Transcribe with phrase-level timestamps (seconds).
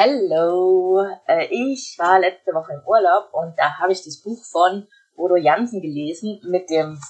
[0.00, 4.86] Hallo, äh, ich war letzte Woche im Urlaub und da habe ich das Buch von
[5.16, 7.00] Bodo Jansen gelesen mit dem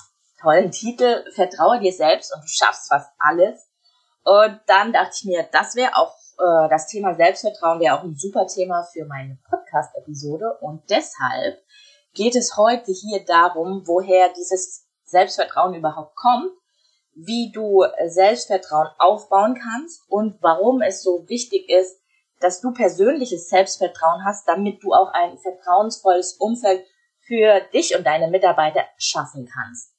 [0.40, 3.68] tollen Titel Vertraue dir selbst und du schaffst fast alles.
[4.24, 8.16] Und dann dachte ich mir, das wäre auch äh, das Thema Selbstvertrauen wäre auch ein
[8.16, 11.62] super Thema für meine Podcast-Episode und deshalb
[12.14, 16.52] geht es heute hier darum, woher dieses Selbstvertrauen überhaupt kommt,
[17.14, 21.97] wie du Selbstvertrauen aufbauen kannst und warum es so wichtig ist,
[22.40, 26.84] dass du persönliches Selbstvertrauen hast, damit du auch ein vertrauensvolles Umfeld
[27.26, 29.92] für dich und deine Mitarbeiter schaffen kannst.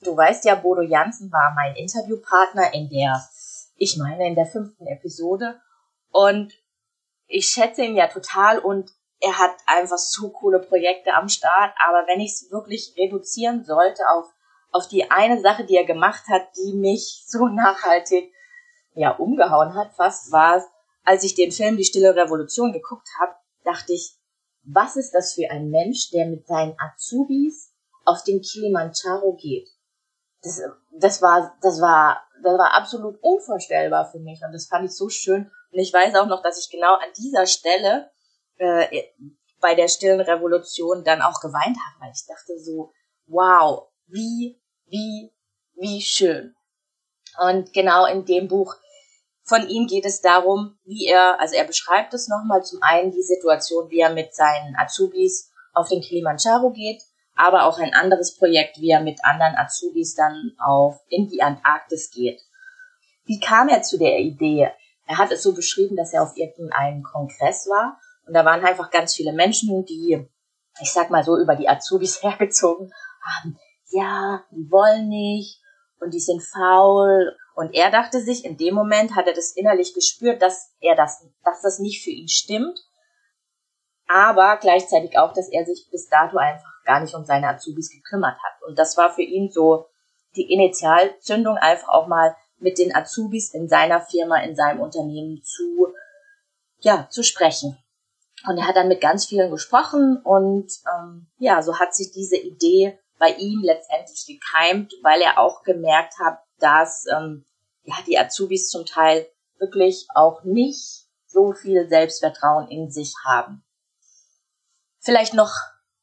[0.00, 3.20] Du weißt ja, Bodo Jansen war mein Interviewpartner in der,
[3.76, 5.60] ich meine, in der fünften Episode.
[6.10, 6.54] Und
[7.26, 11.74] ich schätze ihn ja total und er hat einfach so coole Projekte am Start.
[11.84, 14.26] Aber wenn ich es wirklich reduzieren sollte auf,
[14.70, 18.32] auf die eine Sache, die er gemacht hat, die mich so nachhaltig,
[18.94, 20.64] ja, umgehauen hat, fast war es,
[21.08, 23.32] als ich den Film Die Stille Revolution geguckt habe,
[23.64, 24.18] dachte ich,
[24.62, 27.72] was ist das für ein Mensch, der mit seinen Azubis
[28.04, 29.70] auf den Kilimanjaro geht?
[30.42, 30.60] Das,
[30.92, 35.08] das war, das war, das war absolut unvorstellbar für mich und das fand ich so
[35.08, 35.50] schön.
[35.72, 38.10] Und ich weiß auch noch, dass ich genau an dieser Stelle
[38.58, 39.04] äh,
[39.62, 42.92] bei der stillen Revolution dann auch geweint habe, weil ich dachte so,
[43.28, 45.32] wow, wie, wie,
[45.74, 46.54] wie schön.
[47.38, 48.76] Und genau in dem Buch
[49.48, 53.22] von ihm geht es darum, wie er, also er beschreibt es nochmal zum einen die
[53.22, 57.02] Situation, wie er mit seinen Azubis auf den Kilimanjaro geht,
[57.34, 62.10] aber auch ein anderes Projekt, wie er mit anderen Azubis dann auf in die Antarktis
[62.10, 62.40] geht.
[63.24, 64.70] Wie kam er zu der Idee?
[65.06, 68.90] Er hat es so beschrieben, dass er auf irgendeinem Kongress war und da waren einfach
[68.90, 70.28] ganz viele Menschen, die,
[70.82, 72.92] ich sag mal so, über die Azubis hergezogen
[73.22, 73.58] haben.
[73.90, 75.62] Ja, die wollen nicht
[76.00, 79.92] und die sind faul und er dachte sich, in dem Moment hat er das innerlich
[79.92, 82.78] gespürt, dass er das, dass das nicht für ihn stimmt.
[84.06, 88.36] Aber gleichzeitig auch, dass er sich bis dato einfach gar nicht um seine Azubis gekümmert
[88.36, 88.62] hat.
[88.68, 89.86] Und das war für ihn so
[90.36, 95.92] die Initialzündung, einfach auch mal mit den Azubis in seiner Firma, in seinem Unternehmen zu,
[96.78, 97.76] ja, zu sprechen.
[98.46, 102.36] Und er hat dann mit ganz vielen gesprochen und ähm, ja, so hat sich diese
[102.36, 107.44] Idee bei ihm letztendlich gekeimt, weil er auch gemerkt hat, dass ähm,
[107.82, 109.26] ja, die Azubis zum Teil
[109.58, 113.64] wirklich auch nicht so viel Selbstvertrauen in sich haben.
[115.00, 115.52] Vielleicht noch,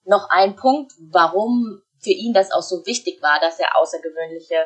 [0.03, 4.65] noch ein Punkt, warum für ihn das auch so wichtig war, dass er außergewöhnliche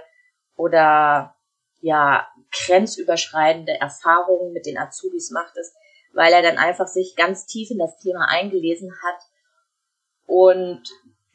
[0.55, 1.35] oder
[1.81, 5.73] ja, grenzüberschreitende Erfahrungen mit den Azubis macht, ist,
[6.13, 9.21] weil er dann einfach sich ganz tief in das Thema eingelesen hat
[10.25, 10.83] und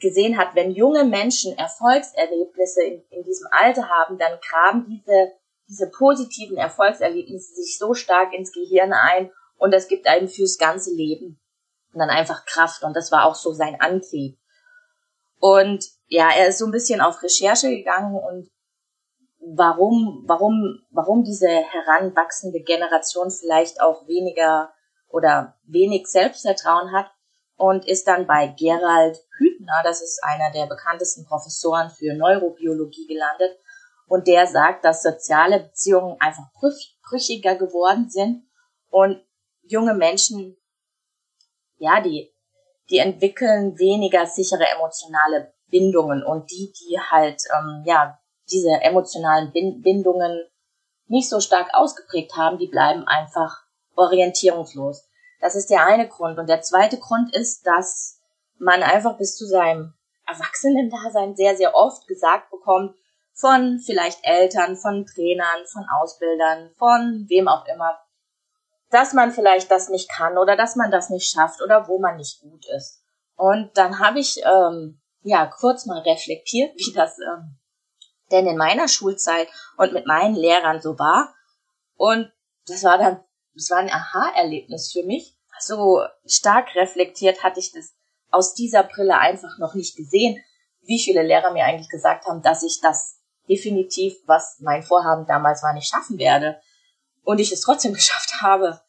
[0.04, 5.32] gesehen hat, wenn junge Menschen Erfolgserlebnisse in, in diesem Alter haben, dann graben diese
[5.68, 10.94] diese positiven Erfolgserlebnisse sich so stark ins Gehirn ein und das gibt einem fürs ganze
[10.94, 11.40] Leben
[11.92, 14.38] und dann einfach Kraft und das war auch so sein Antrieb.
[15.40, 18.50] Und ja, er ist so ein bisschen auf Recherche gegangen und
[19.38, 24.72] warum, warum, warum diese heranwachsende Generation vielleicht auch weniger
[25.08, 27.10] oder wenig Selbstvertrauen hat
[27.56, 29.18] und ist dann bei Gerald
[29.64, 33.58] Hüthner, das ist einer der bekanntesten Professoren für Neurobiologie gelandet
[34.06, 36.44] und der sagt, dass soziale Beziehungen einfach
[37.08, 38.46] brüchiger geworden sind
[38.90, 39.22] und
[39.62, 40.56] junge Menschen,
[41.78, 42.32] ja, die,
[42.90, 48.18] die entwickeln weniger sichere emotionale Bindungen und die, die halt, ähm, ja,
[48.50, 50.46] diese emotionalen Bindungen
[51.06, 53.62] nicht so stark ausgeprägt haben, die bleiben einfach
[53.96, 55.08] orientierungslos.
[55.40, 56.38] Das ist der eine Grund.
[56.38, 58.13] Und der zweite Grund ist, dass
[58.58, 59.94] man einfach bis zu seinem
[60.26, 62.96] Erwachsenen-Dasein sehr, sehr oft gesagt bekommt,
[63.32, 67.98] von vielleicht Eltern, von Trainern, von Ausbildern, von wem auch immer,
[68.90, 72.16] dass man vielleicht das nicht kann oder dass man das nicht schafft oder wo man
[72.16, 73.02] nicht gut ist.
[73.36, 77.58] Und dann habe ich ähm, ja kurz mal reflektiert, wie das ähm,
[78.30, 81.34] denn in meiner Schulzeit und mit meinen Lehrern so war.
[81.96, 82.32] Und
[82.66, 83.22] das war dann,
[83.54, 85.36] das war ein Aha-Erlebnis für mich.
[85.58, 87.94] So stark reflektiert hatte ich das
[88.34, 90.42] aus dieser Brille einfach noch nicht gesehen,
[90.82, 95.62] wie viele Lehrer mir eigentlich gesagt haben, dass ich das definitiv, was mein Vorhaben damals
[95.62, 96.60] war, nicht schaffen werde.
[97.22, 98.80] und ich es trotzdem geschafft habe.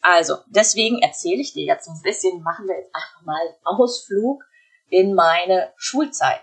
[0.00, 4.42] Also, deswegen erzähle ich dir jetzt ein bisschen, machen wir jetzt einfach mal Ausflug
[4.88, 6.40] in meine Schulzeit.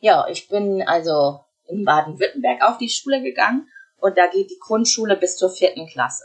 [0.00, 5.16] Ja, ich bin also in Baden-Württemberg auf die Schule gegangen und da geht die Grundschule
[5.16, 6.24] bis zur vierten Klasse.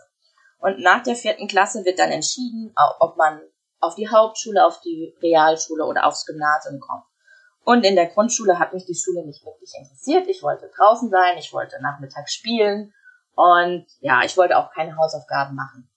[0.57, 3.41] Und nach der vierten Klasse wird dann entschieden, ob man
[3.79, 7.03] auf die Hauptschule, auf die Realschule oder aufs Gymnasium kommt.
[7.63, 10.27] Und in der Grundschule hat mich die Schule nicht wirklich interessiert.
[10.27, 12.93] Ich wollte draußen sein, ich wollte nachmittags spielen
[13.35, 15.89] und ja, ich wollte auch keine Hausaufgaben machen.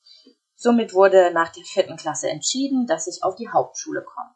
[0.55, 4.31] Somit wurde nach der vierten Klasse entschieden, dass ich auf die Hauptschule komme.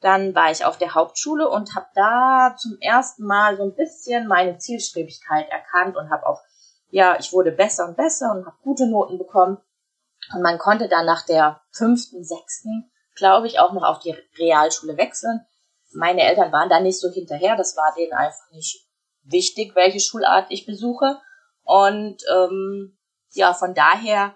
[0.00, 4.26] Dann war ich auf der Hauptschule und habe da zum ersten Mal so ein bisschen
[4.26, 6.40] meine Zielstrebigkeit erkannt und habe auch,
[6.88, 9.58] ja, ich wurde besser und besser und habe gute Noten bekommen.
[10.34, 14.96] Und man konnte dann nach der fünften, sechsten, glaube ich, auch noch auf die Realschule
[14.96, 15.44] wechseln.
[15.92, 18.86] Meine Eltern waren da nicht so hinterher, das war denen einfach nicht
[19.24, 21.20] wichtig, welche Schulart ich besuche.
[21.64, 22.98] Und ähm,
[23.32, 24.34] ja, von daher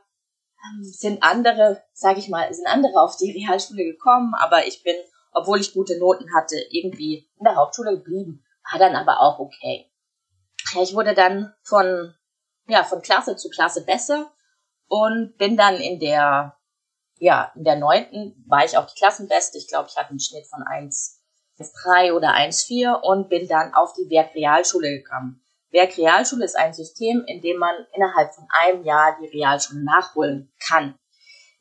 [0.64, 4.96] ähm, sind andere, sage ich mal, sind andere auf die Realschule gekommen, aber ich bin
[5.36, 8.42] obwohl ich gute Noten hatte, irgendwie in der Hauptschule geblieben.
[8.72, 9.92] War dann aber auch okay.
[10.80, 12.14] Ich wurde dann von,
[12.66, 14.32] ja, von Klasse zu Klasse besser
[14.88, 16.56] und bin dann in der,
[17.18, 19.58] ja, in der neunten war ich auch die Klassenbeste.
[19.58, 24.08] Ich glaube, ich hatte einen Schnitt von 1,3 oder 1,4 und bin dann auf die
[24.10, 25.42] Werkrealschule gekommen.
[25.70, 30.98] Werkrealschule ist ein System, in dem man innerhalb von einem Jahr die Realschule nachholen kann.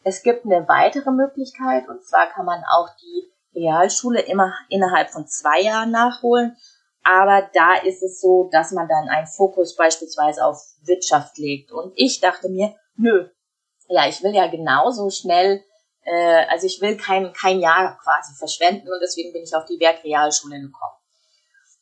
[0.04, 5.28] Es gibt eine weitere Möglichkeit und zwar kann man auch die Realschule immer innerhalb von
[5.28, 6.56] zwei Jahren nachholen.
[7.04, 11.71] Aber da ist es so, dass man dann einen Fokus beispielsweise auf Wirtschaft legt.
[11.71, 13.30] Und ich dachte mir, nö,
[13.88, 15.63] ja, ich will ja genauso schnell,
[16.03, 19.80] äh, also ich will kein, kein Jahr quasi verschwenden und deswegen bin ich auf die
[19.80, 20.95] Werkrealschule gekommen.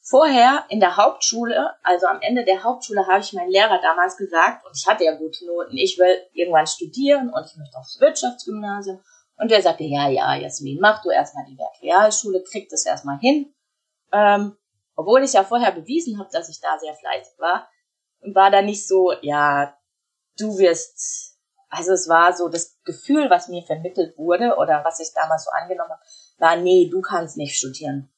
[0.05, 4.65] Vorher in der Hauptschule, also am Ende der Hauptschule, habe ich meinen Lehrer damals gesagt,
[4.65, 9.01] und ich hatte ja gute Noten, ich will irgendwann studieren und ich möchte aufs Wirtschaftsgymnasium.
[9.37, 13.53] Und der sagte, ja, ja, Jasmin, mach du erstmal die Werkrealschule, krieg das erstmal hin.
[14.11, 14.57] Ähm,
[14.95, 17.69] obwohl ich ja vorher bewiesen habe, dass ich da sehr fleißig war,
[18.33, 19.73] war da nicht so, ja,
[20.39, 21.37] du wirst,
[21.69, 25.51] also es war so das Gefühl, was mir vermittelt wurde oder was ich damals so
[25.51, 26.01] angenommen habe,
[26.37, 28.11] war, nee, du kannst nicht studieren.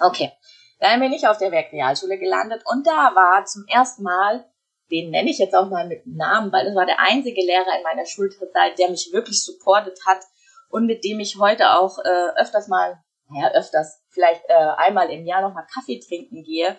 [0.00, 0.32] Okay,
[0.78, 4.50] dann bin ich auf der Werkrealschule gelandet und da war zum ersten Mal
[4.90, 7.82] den nenne ich jetzt auch mal mit Namen, weil das war der einzige Lehrer in
[7.82, 10.20] meiner Schulzeit, der mich wirklich supportet hat
[10.68, 15.24] und mit dem ich heute auch äh, öfters mal, naja, öfters, vielleicht äh, einmal im
[15.24, 16.78] Jahr nochmal Kaffee trinken gehe.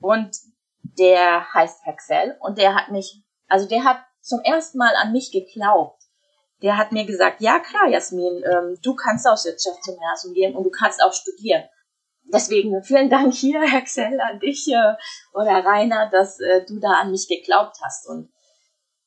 [0.00, 0.36] Und
[0.82, 5.32] der heißt Axel und der hat mich, also der hat zum ersten Mal an mich
[5.32, 6.02] geglaubt.
[6.62, 10.70] Der hat mir gesagt, ja klar, Jasmin, ähm, du kannst aufs Wirtschaftsgymnasium gehen und du
[10.70, 11.64] kannst auch studieren
[12.32, 14.94] deswegen vielen Dank hier, Axel, an dich äh,
[15.32, 18.08] oder Rainer, dass äh, du da an mich geglaubt hast.
[18.08, 18.30] Und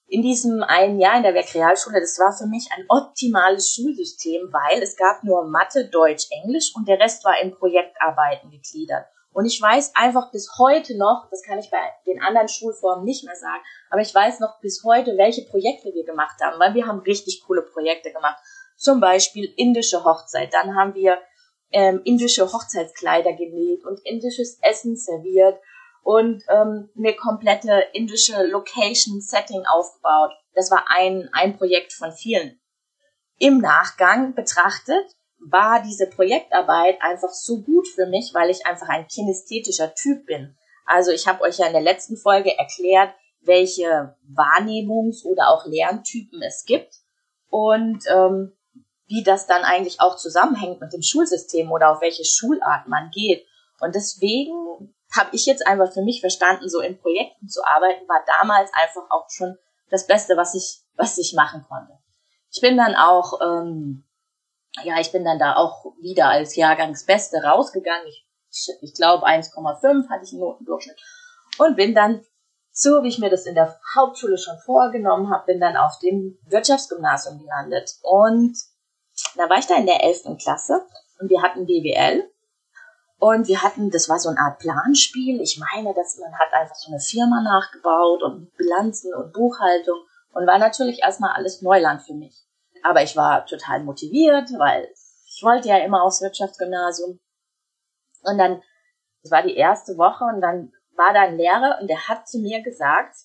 [0.08, 4.82] in diesem einen Jahr in der Werkrealschule, das war für mich ein optimales Schulsystem, weil
[4.82, 9.06] es gab nur Mathe, Deutsch, Englisch und der Rest war in Projektarbeiten gegliedert.
[9.34, 13.24] Und ich weiß einfach bis heute noch, das kann ich bei den anderen Schulformen nicht
[13.24, 16.86] mehr sagen, aber ich weiß noch bis heute, welche Projekte wir gemacht haben, weil wir
[16.86, 18.38] haben richtig coole Projekte gemacht.
[18.76, 20.54] Zum Beispiel indische Hochzeit.
[20.54, 21.20] Dann haben wir
[21.72, 25.58] ähm, indische Hochzeitskleider genäht und indisches Essen serviert
[26.04, 30.32] und ähm, eine komplette indische Location-Setting aufgebaut.
[30.56, 32.60] Das war ein, ein Projekt von vielen.
[33.38, 35.16] Im Nachgang betrachtet
[35.50, 40.56] war diese Projektarbeit einfach so gut für mich, weil ich einfach ein kinästhetischer Typ bin.
[40.86, 46.42] Also ich habe euch ja in der letzten Folge erklärt, welche Wahrnehmungs- oder auch Lerntypen
[46.42, 46.96] es gibt.
[47.50, 48.54] Und ähm,
[49.08, 53.46] wie das dann eigentlich auch zusammenhängt mit dem Schulsystem oder auf welche Schulart man geht.
[53.82, 58.24] Und deswegen habe ich jetzt einfach für mich verstanden, so in Projekten zu arbeiten, war
[58.26, 59.58] damals einfach auch schon
[59.90, 61.92] das Beste, was ich, was ich machen konnte.
[62.52, 64.06] Ich bin dann auch, ähm,
[64.84, 68.08] ja, ich bin dann da auch wieder als Jahrgangsbeste rausgegangen.
[68.08, 68.26] Ich,
[68.82, 71.00] ich glaube 1,5 hatte ich einen Notendurchschnitt
[71.58, 72.24] und bin dann
[72.72, 76.38] so, wie ich mir das in der Hauptschule schon vorgenommen habe, bin dann auf dem
[76.48, 78.58] Wirtschaftsgymnasium gelandet und
[79.36, 80.38] da war ich da in der 11.
[80.42, 80.86] Klasse
[81.20, 82.32] und wir hatten BWL
[83.20, 85.42] und wir hatten, das war so eine Art Planspiel.
[85.42, 90.00] Ich meine, dass man hat einfach so eine Firma nachgebaut und Bilanzen und Buchhaltung
[90.34, 92.34] und war natürlich erstmal alles Neuland für mich.
[92.84, 94.90] Aber ich war total motiviert, weil
[95.28, 97.20] ich wollte ja immer aufs Wirtschaftsgymnasium.
[98.24, 98.62] Und dann,
[99.24, 102.40] das war die erste Woche und dann war da ein Lehrer und der hat zu
[102.40, 103.16] mir gesagt,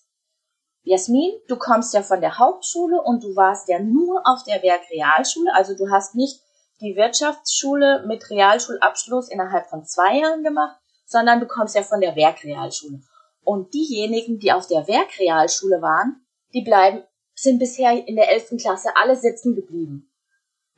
[0.83, 5.53] Jasmin, du kommst ja von der Hauptschule und du warst ja nur auf der Werkrealschule,
[5.53, 6.41] also du hast nicht
[6.81, 12.15] die Wirtschaftsschule mit Realschulabschluss innerhalb von zwei Jahren gemacht, sondern du kommst ja von der
[12.15, 13.01] Werkrealschule.
[13.43, 17.03] Und diejenigen, die auf der Werkrealschule waren, die bleiben,
[17.37, 20.11] sind bisher in der elften Klasse alle sitzen geblieben.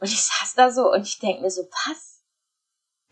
[0.01, 2.25] Und ich saß da so und ich denke mir so, was?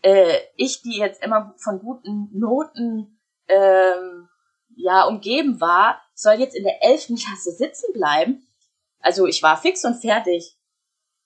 [0.03, 4.29] Äh, ich, die jetzt immer von guten Noten ähm,
[4.75, 8.47] ja umgeben war, soll jetzt in der elften Klasse sitzen bleiben.
[8.99, 10.57] Also ich war fix und fertig.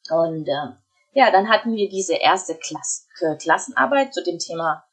[0.09, 0.75] Und äh,
[1.13, 3.07] ja, dann hatten wir diese erste Klasse,
[3.39, 4.85] Klassenarbeit zu dem Thema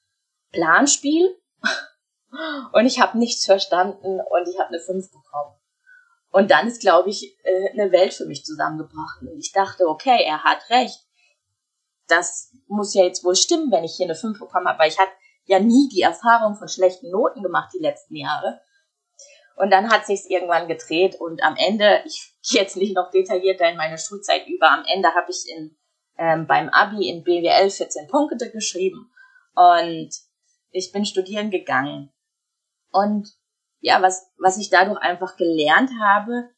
[0.53, 1.39] Planspiel.
[2.73, 5.58] Und ich habe nichts verstanden und ich habe eine 5 bekommen.
[6.31, 9.23] Und dann ist, glaube ich, äh, eine Welt für mich zusammengebracht.
[9.23, 11.07] Und ich dachte, okay, er hat recht.
[12.07, 14.99] Das muss ja jetzt wohl stimmen, wenn ich hier eine 5 bekommen habe, weil ich
[14.99, 15.13] hatte
[15.45, 18.61] ja nie die Erfahrung von schlechten Noten gemacht die letzten Jahre.
[19.57, 23.69] Und dann hat sich's irgendwann gedreht und am Ende, ich gehe jetzt nicht noch detaillierter
[23.71, 25.77] in meine Schulzeit über, am Ende habe ich in,
[26.17, 29.11] ähm, beim Abi in BWL 14 Punkte geschrieben
[29.55, 30.11] und
[30.71, 32.13] ich bin studieren gegangen.
[32.91, 33.29] Und
[33.81, 36.51] ja, was, was ich dadurch einfach gelernt habe,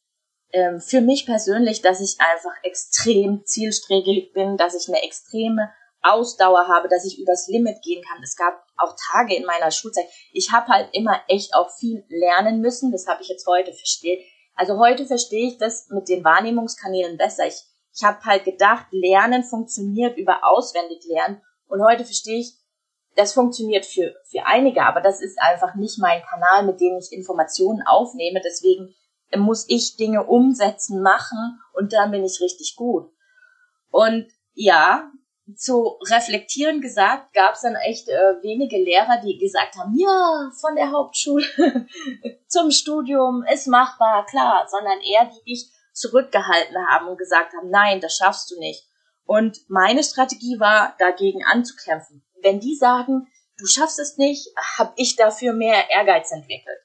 [0.53, 6.67] ähm, für mich persönlich, dass ich einfach extrem zielstrebig bin, dass ich eine extreme Ausdauer
[6.67, 8.21] habe, dass ich übers Limit gehen kann.
[8.23, 10.05] Es gab auch Tage in meiner Schulzeit.
[10.33, 12.91] Ich habe halt immer echt auch viel lernen müssen.
[12.91, 14.19] Das habe ich jetzt heute versteht.
[14.55, 17.45] Also heute verstehe ich das mit den Wahrnehmungskanälen besser.
[17.47, 17.61] Ich,
[17.93, 21.41] ich habe halt gedacht, Lernen funktioniert über auswendig lernen.
[21.67, 22.53] Und heute verstehe ich,
[23.15, 27.11] das funktioniert für, für einige, aber das ist einfach nicht mein Kanal, mit dem ich
[27.11, 28.41] Informationen aufnehme.
[28.43, 28.93] Deswegen
[29.35, 33.09] muss ich Dinge umsetzen, machen und dann bin ich richtig gut.
[33.89, 35.11] Und ja,
[35.55, 40.75] zu reflektieren gesagt, gab es dann echt äh, wenige Lehrer, die gesagt haben, ja, von
[40.75, 41.45] der Hauptschule
[42.47, 47.99] zum Studium ist machbar, klar, sondern eher die dich zurückgehalten haben und gesagt haben, nein,
[47.99, 48.87] das schaffst du nicht.
[49.25, 52.23] Und meine Strategie war, dagegen anzukämpfen.
[52.43, 56.79] Wenn die sagen, du schaffst es nicht, habe ich dafür mehr Ehrgeiz entwickelt.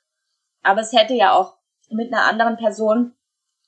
[0.63, 1.57] Aber es hätte ja auch
[1.91, 3.15] mit einer anderen Person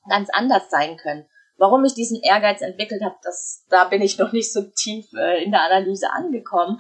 [0.09, 1.27] ganz anders sein können.
[1.57, 5.43] Warum ich diesen Ehrgeiz entwickelt habe, das, da bin ich noch nicht so tief äh,
[5.43, 6.79] in der Analyse angekommen.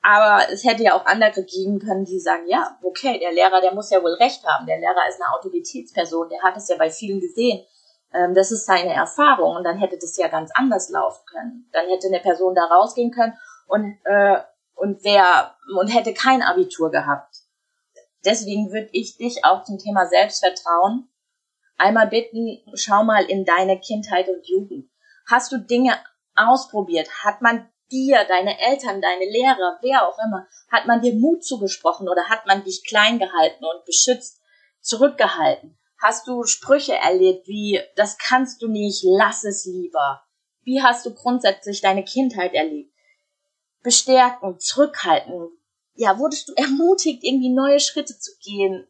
[0.00, 3.74] Aber es hätte ja auch andere geben können, die sagen, ja, okay, der Lehrer, der
[3.74, 4.66] muss ja wohl recht haben.
[4.66, 7.66] Der Lehrer ist eine Autoritätsperson, der hat es ja bei vielen gesehen.
[8.14, 11.68] Ähm, das ist seine Erfahrung und dann hätte das ja ganz anders laufen können.
[11.72, 13.34] Dann hätte eine Person da rausgehen können
[13.68, 14.38] und, äh,
[14.74, 17.36] und wer, und hätte kein Abitur gehabt.
[18.24, 21.08] Deswegen würde ich dich auch zum Thema Selbstvertrauen
[21.76, 24.90] einmal bitten, schau mal in deine Kindheit und Jugend.
[25.30, 25.96] Hast du Dinge
[26.34, 27.08] ausprobiert?
[27.24, 32.08] Hat man dir, deine Eltern, deine Lehrer, wer auch immer, hat man dir Mut zugesprochen
[32.08, 34.42] oder hat man dich klein gehalten und beschützt,
[34.80, 35.78] zurückgehalten?
[36.00, 40.22] Hast du Sprüche erlebt wie, das kannst du nicht, lass es lieber?
[40.62, 42.92] Wie hast du grundsätzlich deine Kindheit erlebt?
[43.82, 45.50] Bestärken, zurückhalten.
[45.94, 48.86] Ja, wurdest du ermutigt, irgendwie neue Schritte zu gehen,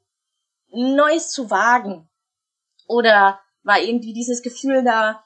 [0.70, 2.08] Neues zu wagen?
[2.86, 5.24] Oder war irgendwie dieses Gefühl da,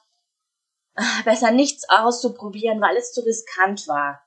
[0.95, 4.21] ah, besser nichts auszuprobieren, weil es zu riskant war?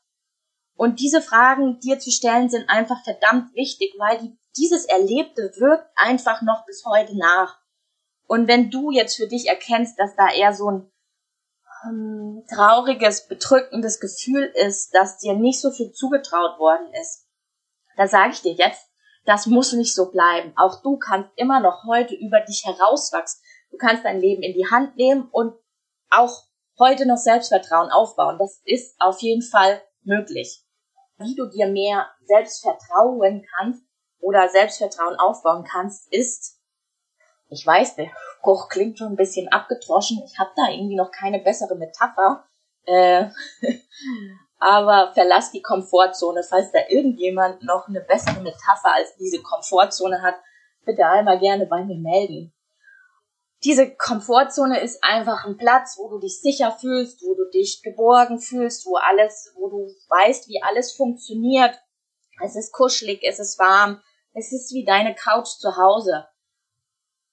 [0.74, 5.90] Und diese Fragen dir zu stellen sind einfach verdammt wichtig, weil die, dieses Erlebte wirkt
[5.96, 7.58] einfach noch bis heute nach.
[8.26, 10.92] Und wenn du jetzt für dich erkennst, dass da eher so ein
[11.84, 17.26] ähm, trauriges, bedrückendes Gefühl ist, dass dir nicht so viel zugetraut worden ist,
[17.96, 18.86] da sage ich dir jetzt,
[19.24, 20.52] das muss nicht so bleiben.
[20.56, 23.42] Auch du kannst immer noch heute über dich herauswachsen.
[23.70, 25.54] Du kannst dein Leben in die Hand nehmen und
[26.10, 26.44] auch
[26.78, 28.38] heute noch Selbstvertrauen aufbauen.
[28.38, 30.62] Das ist auf jeden Fall möglich.
[31.18, 33.82] Wie du dir mehr Selbstvertrauen kannst
[34.20, 36.60] oder Selbstvertrauen aufbauen kannst, ist,
[37.48, 38.10] ich weiß, der
[38.46, 40.22] Spruch klingt schon ein bisschen abgetroschen.
[40.24, 42.44] Ich habe da irgendwie noch keine bessere Metapher.
[42.84, 43.26] Äh,
[44.60, 46.44] aber verlass die Komfortzone.
[46.44, 50.36] Falls da irgendjemand noch eine bessere Metapher als diese Komfortzone hat,
[50.84, 52.52] bitte einmal gerne bei mir melden.
[53.64, 58.38] Diese Komfortzone ist einfach ein Platz, wo du dich sicher fühlst, wo du dich geborgen
[58.38, 61.76] fühlst, wo alles, wo du weißt, wie alles funktioniert.
[62.44, 64.00] Es ist kuschelig, es ist warm,
[64.34, 66.28] es ist wie deine Couch zu Hause.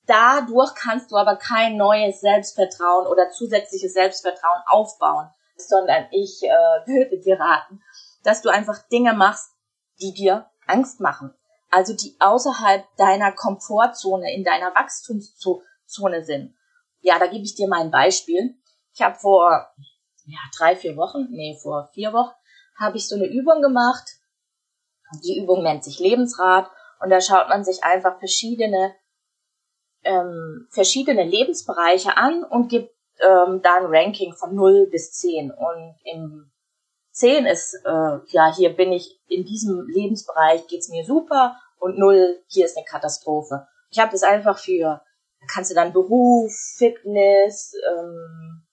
[0.06, 7.20] Dadurch kannst du aber kein neues Selbstvertrauen oder zusätzliches Selbstvertrauen aufbauen sondern ich äh, würde
[7.20, 7.82] dir raten,
[8.24, 9.52] dass du einfach Dinge machst,
[10.02, 11.34] die dir Angst machen.
[11.70, 16.56] Also die außerhalb deiner Komfortzone, in deiner Wachstumszone sind.
[17.02, 18.56] Ja, da gebe ich dir mal ein Beispiel.
[18.94, 19.68] Ich habe vor
[20.26, 22.34] ja, drei, vier Wochen, nee, vor vier Wochen,
[22.80, 24.08] habe ich so eine Übung gemacht.
[25.24, 26.70] Die Übung nennt sich Lebensrat
[27.00, 28.96] und da schaut man sich einfach verschiedene
[30.04, 35.52] ähm, verschiedene Lebensbereiche an und gibt ähm, da ein Ranking von 0 bis 10.
[35.52, 36.52] Und im
[37.12, 42.42] 10 ist, äh, ja, hier bin ich in diesem Lebensbereich, geht's mir super und 0,
[42.48, 43.68] hier ist eine Katastrophe.
[43.92, 45.02] Ich habe das einfach für
[45.48, 48.66] kannst du dann Beruf, Fitness, ähm,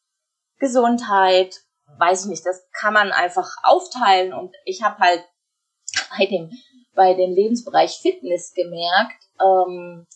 [0.59, 1.61] Gesundheit,
[1.99, 5.25] weiß ich nicht, das kann man einfach aufteilen und ich habe halt
[6.19, 6.51] bei dem
[6.93, 10.07] bei dem Lebensbereich Fitness gemerkt, ähm,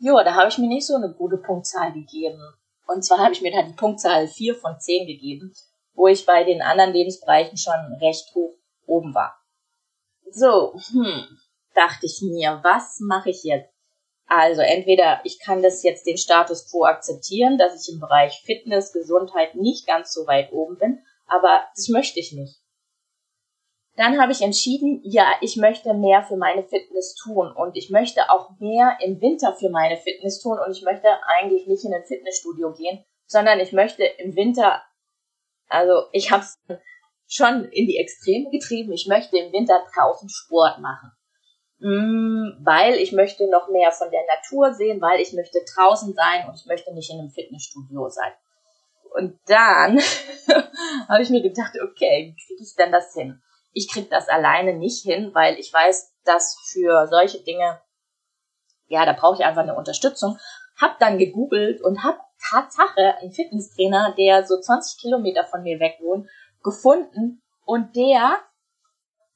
[0.00, 2.42] ja, da habe ich mir nicht so eine gute Punktzahl gegeben.
[2.86, 5.54] Und zwar habe ich mir da die Punktzahl 4 von 10 gegeben,
[5.94, 8.54] wo ich bei den anderen Lebensbereichen schon recht hoch
[8.86, 9.36] oben war.
[10.32, 11.38] So, hm,
[11.74, 13.70] dachte ich mir, was mache ich jetzt?
[14.26, 18.92] Also entweder ich kann das jetzt den Status quo akzeptieren, dass ich im Bereich Fitness,
[18.92, 22.59] Gesundheit nicht ganz so weit oben bin, aber das möchte ich nicht.
[24.00, 28.30] Dann habe ich entschieden, ja, ich möchte mehr für meine Fitness tun und ich möchte
[28.30, 31.06] auch mehr im Winter für meine Fitness tun und ich möchte
[31.38, 34.82] eigentlich nicht in ein Fitnessstudio gehen, sondern ich möchte im Winter,
[35.68, 36.58] also ich habe es
[37.28, 41.12] schon in die Extreme getrieben, ich möchte im Winter draußen Sport machen.
[41.80, 46.48] Mm, weil ich möchte noch mehr von der Natur sehen, weil ich möchte draußen sein
[46.48, 48.32] und ich möchte nicht in einem Fitnessstudio sein.
[49.12, 49.98] Und dann
[51.08, 53.42] habe ich mir gedacht, okay, wie kriege ich denn das hin?
[53.72, 57.80] Ich krieg das alleine nicht hin, weil ich weiß, dass für solche Dinge,
[58.86, 60.38] ja, da brauche ich einfach eine Unterstützung.
[60.80, 62.18] Hab dann gegoogelt und hab
[62.50, 66.28] Tatsache einen Fitnesstrainer, der so 20 Kilometer von mir weg wohnt,
[66.62, 68.40] gefunden und der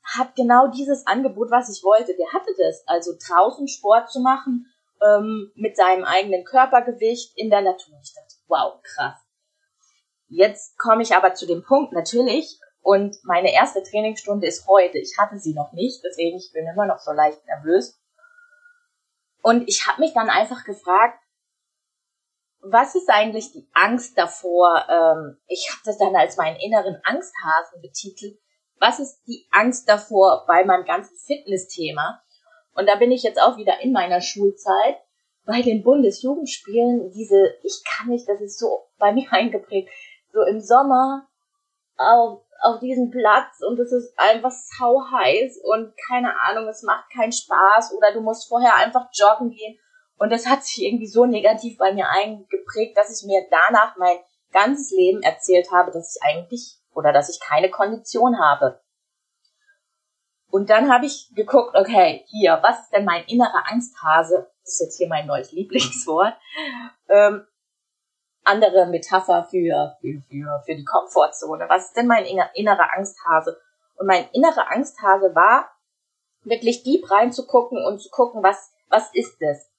[0.04, 2.14] hat genau dieses Angebot, was ich wollte.
[2.14, 4.66] Der hatte das, also draußen Sport zu machen
[5.02, 7.94] ähm, mit seinem eigenen Körpergewicht in der Natur.
[8.02, 9.18] Ich dachte, wow, krass.
[10.28, 14.98] Jetzt komme ich aber zu dem Punkt natürlich und meine erste Trainingsstunde ist heute.
[14.98, 18.00] Ich hatte sie noch nicht, deswegen ich bin immer noch so leicht nervös.
[19.42, 21.18] Und ich habe mich dann einfach gefragt,
[22.60, 24.86] was ist eigentlich die Angst davor?
[24.88, 28.38] Ähm, ich habe das dann als meinen inneren Angsthasen betitelt
[28.84, 32.20] was ist die Angst davor bei meinem ganzen Fitness-Thema?
[32.74, 34.96] Und da bin ich jetzt auch wieder in meiner Schulzeit
[35.46, 39.90] bei den Bundesjugendspielen, diese, ich kann nicht, das ist so bei mir eingeprägt,
[40.32, 41.28] so im Sommer
[41.96, 47.10] auf, auf diesem Platz und es ist einfach sau heiß und keine Ahnung, es macht
[47.12, 49.78] keinen Spaß oder du musst vorher einfach joggen gehen.
[50.16, 54.16] Und das hat sich irgendwie so negativ bei mir eingeprägt, dass ich mir danach mein
[54.52, 58.80] ganzes Leben erzählt habe, dass ich eigentlich oder dass ich keine Kondition habe.
[60.48, 64.48] Und dann habe ich geguckt, okay, hier, was ist denn mein innerer Angsthase?
[64.62, 66.34] Das ist jetzt hier mein neues Lieblingswort.
[67.08, 67.44] Ähm,
[68.44, 71.66] andere Metapher für, für, für, für die Komfortzone.
[71.68, 73.58] Was ist denn mein innerer Angsthase?
[73.96, 75.70] Und mein innerer Angsthase war,
[76.44, 79.70] wirklich deep reinzugucken und zu gucken, was, was ist es?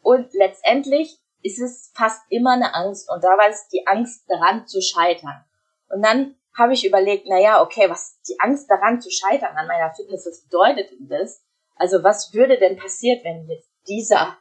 [0.00, 3.10] Und letztendlich ist es fast immer eine Angst.
[3.10, 5.44] Und da war es die Angst daran zu scheitern.
[5.88, 9.66] Und dann habe ich überlegt, na ja, okay, was die Angst daran zu scheitern an
[9.66, 11.44] meiner Fitness, was bedeutet denn das?
[11.76, 14.36] Also was würde denn passiert, wenn jetzt dieser,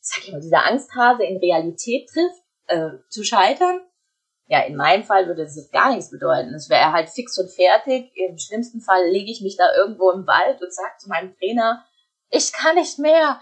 [0.00, 3.80] sag ich mal, dieser Angsthase in Realität trifft, äh, zu scheitern?
[4.48, 6.54] Ja, in meinem Fall würde das gar nichts bedeuten.
[6.54, 8.12] Es wäre halt fix und fertig.
[8.14, 11.84] Im schlimmsten Fall lege ich mich da irgendwo im Wald und sage zu meinem Trainer,
[12.30, 13.40] ich kann nicht mehr,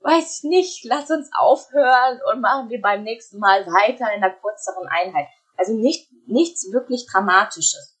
[0.00, 4.34] weiß ich nicht, lass uns aufhören und machen wir beim nächsten Mal weiter in einer
[4.34, 5.28] kürzeren Einheit.
[5.56, 7.98] Also nicht, nichts wirklich Dramatisches.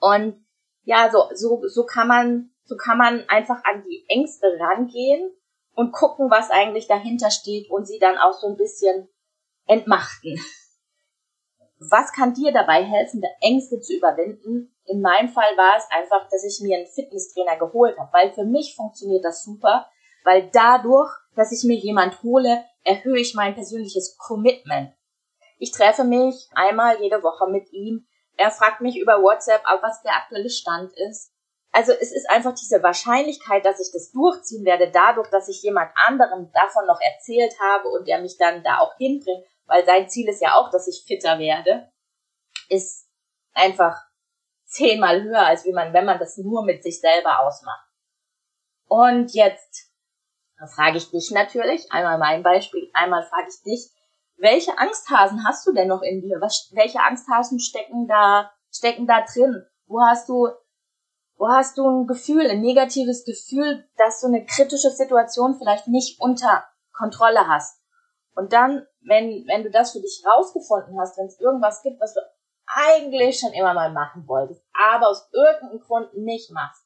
[0.00, 0.46] Und
[0.84, 5.30] ja, so, so, so kann man, so kann man einfach an die Ängste rangehen
[5.74, 9.08] und gucken, was eigentlich dahinter steht und sie dann auch so ein bisschen
[9.66, 10.40] entmachten.
[11.78, 14.74] Was kann dir dabei helfen, Ängste zu überwinden?
[14.86, 18.44] In meinem Fall war es einfach, dass ich mir einen Fitnesstrainer geholt habe, weil für
[18.44, 19.86] mich funktioniert das super,
[20.24, 24.94] weil dadurch, dass ich mir jemand hole, erhöhe ich mein persönliches Commitment.
[25.58, 28.06] Ich treffe mich einmal jede Woche mit ihm.
[28.36, 31.32] Er fragt mich über WhatsApp, was der aktuelle Stand ist.
[31.72, 35.90] Also es ist einfach diese Wahrscheinlichkeit, dass ich das durchziehen werde, dadurch, dass ich jemand
[36.06, 40.28] anderem davon noch erzählt habe und der mich dann da auch hinbringt, weil sein Ziel
[40.28, 41.90] ist ja auch, dass ich fitter werde,
[42.68, 43.08] ist
[43.52, 43.96] einfach
[44.64, 47.86] zehnmal höher, als wie man, wenn man das nur mit sich selber ausmacht.
[48.88, 49.90] Und jetzt
[50.74, 53.92] frage ich dich natürlich, einmal mein Beispiel, einmal frage ich dich,
[54.38, 56.40] welche Angsthasen hast du denn noch in dir?
[56.40, 59.64] Was, welche Angsthasen stecken da, stecken da drin?
[59.86, 60.48] Wo hast du,
[61.36, 66.20] wo hast du ein Gefühl, ein negatives Gefühl, dass du eine kritische Situation vielleicht nicht
[66.20, 67.80] unter Kontrolle hast?
[68.34, 72.14] Und dann, wenn, wenn du das für dich rausgefunden hast, wenn es irgendwas gibt, was
[72.14, 72.20] du
[72.66, 76.84] eigentlich schon immer mal machen wolltest, aber aus irgendeinem Grund nicht machst,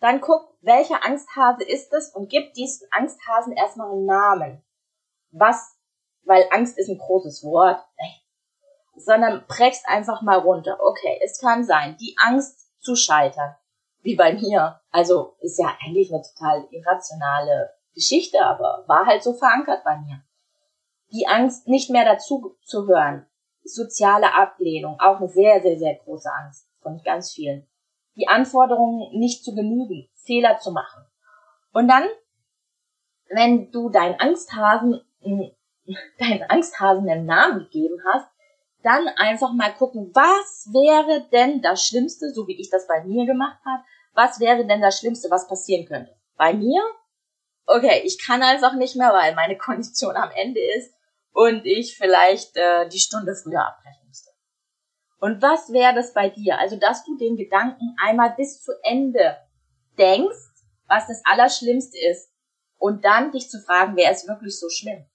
[0.00, 4.64] dann guck, welcher Angsthase ist es und gib diesen Angsthasen erstmal einen Namen.
[5.30, 5.74] Was
[6.24, 7.84] weil Angst ist ein großes Wort,
[8.96, 10.78] sondern brechst einfach mal runter.
[10.80, 13.54] Okay, es kann sein, die Angst zu scheitern,
[14.00, 14.80] wie bei mir.
[14.90, 20.22] Also ist ja eigentlich eine total irrationale Geschichte, aber war halt so verankert bei mir.
[21.14, 23.24] Die Angst, nicht mehr dazu zu hören.
[23.62, 27.66] Soziale Ablehnung, auch eine sehr, sehr, sehr große Angst von ganz vielen.
[28.16, 31.06] Die Anforderungen nicht zu genügen, Fehler zu machen.
[31.72, 32.04] Und dann,
[33.30, 35.00] wenn du deinen Angsthasen,
[36.18, 38.28] deinen Angsthasen einen Namen gegeben hast,
[38.82, 43.24] dann einfach mal gucken, was wäre denn das Schlimmste, so wie ich das bei mir
[43.24, 43.82] gemacht habe,
[44.14, 46.14] was wäre denn das Schlimmste, was passieren könnte?
[46.36, 46.82] Bei mir?
[47.66, 50.93] Okay, ich kann einfach nicht mehr, weil meine Kondition am Ende ist
[51.34, 54.30] und ich vielleicht äh, die Stunde früher abbrechen müsste.
[55.18, 56.58] Und was wäre das bei dir?
[56.58, 59.36] Also, dass du den Gedanken einmal bis zu Ende
[59.98, 60.36] denkst,
[60.86, 62.30] was das Allerschlimmste ist,
[62.78, 65.06] und dann dich zu fragen, wäre es wirklich so schlimm?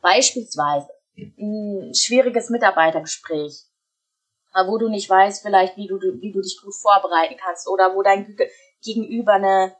[0.00, 3.64] Beispielsweise ein schwieriges Mitarbeitergespräch,
[4.66, 8.02] wo du nicht weißt, vielleicht, wie du, wie du dich gut vorbereiten kannst oder wo
[8.02, 8.36] dein
[8.82, 9.76] Gegenüber eine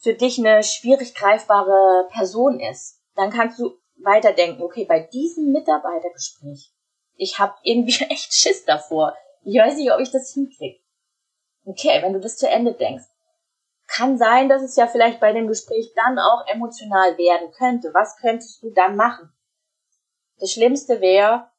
[0.00, 6.72] für dich eine schwierig greifbare Person ist, dann kannst du weiterdenken, okay, bei diesem Mitarbeitergespräch,
[7.16, 9.16] ich habe irgendwie echt Schiss davor.
[9.42, 10.78] Ich weiß nicht, ob ich das hinkriege.
[11.64, 13.04] Okay, wenn du das zu Ende denkst,
[13.88, 17.92] kann sein, dass es ja vielleicht bei dem Gespräch dann auch emotional werden könnte.
[17.92, 19.32] Was könntest du dann machen?
[20.38, 21.50] Das Schlimmste wäre,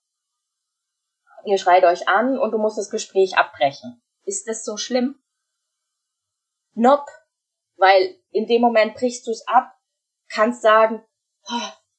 [1.43, 4.01] ihr schreit euch an und du musst das Gespräch abbrechen.
[4.23, 5.21] Ist das so schlimm?
[6.73, 7.11] Nope.
[7.75, 9.73] Weil in dem Moment brichst du es ab,
[10.29, 11.03] kannst sagen,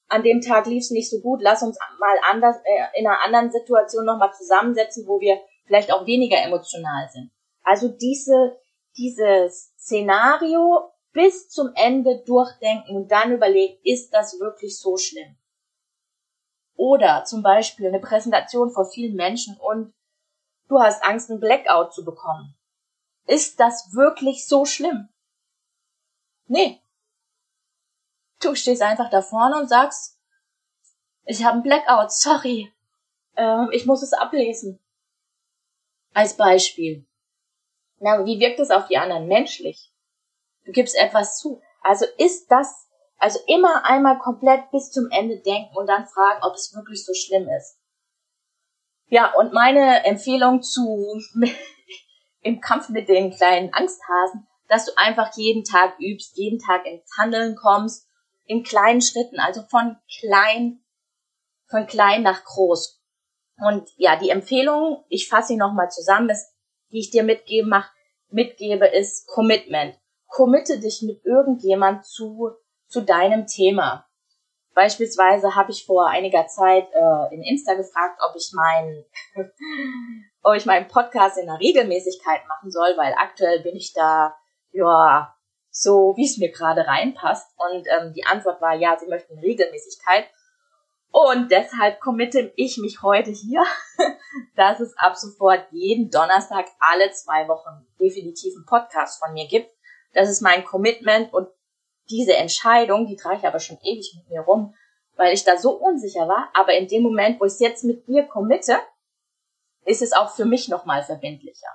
[0.08, 3.22] an dem Tag lief es nicht so gut, lass uns mal anders, äh, in einer
[3.22, 7.30] anderen Situation nochmal zusammensetzen, wo wir vielleicht auch weniger emotional sind.
[7.62, 8.58] Also diese,
[8.96, 15.36] dieses Szenario bis zum Ende durchdenken und dann überlegen, ist das wirklich so schlimm?
[16.74, 19.92] Oder zum Beispiel eine Präsentation vor vielen Menschen und
[20.68, 22.56] du hast Angst, einen Blackout zu bekommen.
[23.26, 25.08] Ist das wirklich so schlimm?
[26.46, 26.79] Nee.
[28.40, 30.18] Du stehst einfach da vorne und sagst,
[31.24, 32.72] ich habe einen Blackout, sorry.
[33.36, 34.80] Ähm, ich muss es ablesen.
[36.12, 37.06] Als Beispiel.
[37.98, 39.92] Na, wie wirkt es auf die anderen menschlich?
[40.64, 41.60] Du gibst etwas zu.
[41.82, 46.54] Also ist das also immer einmal komplett bis zum Ende denken und dann fragen, ob
[46.54, 47.78] es wirklich so schlimm ist.
[49.08, 51.20] Ja, und meine Empfehlung zu
[52.40, 57.10] im Kampf mit den kleinen Angsthasen, dass du einfach jeden Tag übst, jeden Tag ins
[57.18, 58.08] Handeln kommst,
[58.50, 60.80] in kleinen Schritten, also von klein,
[61.68, 63.00] von klein nach groß.
[63.58, 66.52] Und ja, die Empfehlung, ich fasse sie nochmal zusammen, ist,
[66.90, 67.92] die ich dir mitgeben mach,
[68.28, 69.96] mitgebe, ist Commitment.
[70.26, 72.50] Committe dich mit irgendjemand zu
[72.90, 74.04] zu deinem Thema.
[74.74, 79.04] Beispielsweise habe ich vor einiger Zeit äh, in Insta gefragt, ob ich meinen
[80.42, 84.34] ob ich meinen Podcast in der Regelmäßigkeit machen soll, weil aktuell bin ich da
[84.72, 85.36] ja
[85.70, 87.50] so, wie es mir gerade reinpasst.
[87.56, 90.26] Und ähm, die Antwort war ja, sie möchten Regelmäßigkeit.
[91.12, 93.64] Und deshalb committe ich mich heute hier,
[94.56, 99.70] dass es ab sofort jeden Donnerstag alle zwei Wochen definitiv einen Podcast von mir gibt.
[100.12, 101.48] Das ist mein Commitment und
[102.10, 104.74] diese Entscheidung, die trage ich aber schon ewig mit mir rum,
[105.16, 106.50] weil ich da so unsicher war.
[106.54, 108.78] Aber in dem Moment, wo ich es jetzt mit dir committe,
[109.84, 111.68] ist es auch für mich nochmal verbindlicher.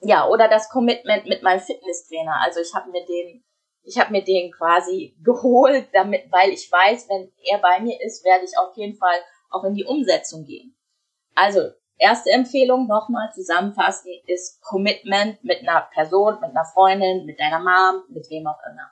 [0.00, 2.40] Ja, oder das Commitment mit meinem Fitnesstrainer.
[2.42, 3.44] Also ich habe mir den,
[3.82, 8.24] ich habe mir den quasi geholt, damit, weil ich weiß, wenn er bei mir ist,
[8.24, 9.18] werde ich auf jeden Fall
[9.50, 10.76] auch in die Umsetzung gehen.
[11.34, 17.60] Also erste Empfehlung nochmal zusammenfassen ist Commitment mit einer Person, mit einer Freundin, mit deiner
[17.60, 18.90] Mom, mit wem auch immer.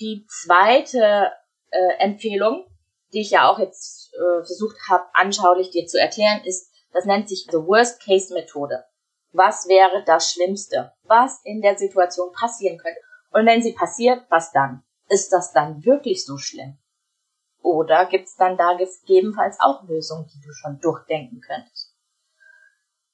[0.00, 1.32] Die zweite
[1.70, 2.66] äh, Empfehlung,
[3.12, 7.28] die ich ja auch jetzt äh, versucht habe, anschaulich dir zu erklären, ist, das nennt
[7.28, 8.84] sich the Worst-Case-Methode.
[9.32, 10.92] Was wäre das Schlimmste?
[11.04, 13.00] Was in der Situation passieren könnte?
[13.30, 14.82] Und wenn sie passiert, was dann?
[15.08, 16.78] Ist das dann wirklich so schlimm?
[17.62, 21.94] Oder gibt's dann da gegebenenfalls auch Lösungen, die du schon durchdenken könntest?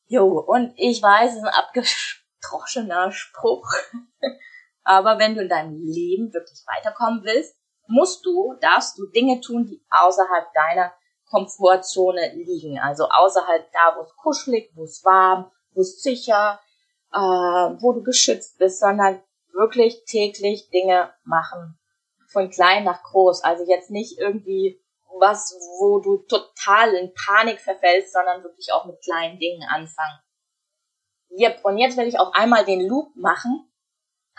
[0.06, 3.68] Jo, und ich weiß, es ist ein abgestroschener Spruch.
[4.84, 9.66] Aber wenn du in deinem Leben wirklich weiterkommen willst, musst du, darfst du Dinge tun,
[9.66, 10.92] die außerhalb deiner
[11.28, 12.78] Komfortzone liegen.
[12.78, 16.60] Also außerhalb da, wo es kuschelig, wo es warm, es sicher,
[17.12, 21.78] äh, wo du geschützt bist, sondern wirklich täglich Dinge machen.
[22.28, 23.42] Von klein nach groß.
[23.44, 24.80] Also jetzt nicht irgendwie
[25.18, 30.20] was, wo du total in Panik verfällst, sondern wirklich auch mit kleinen Dingen anfangen.
[31.30, 31.64] Yep.
[31.64, 33.66] Und jetzt will ich auch einmal den Loop machen